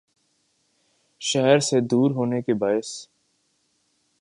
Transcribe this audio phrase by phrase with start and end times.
[1.21, 3.07] شہر سے دور ہونے کے باعث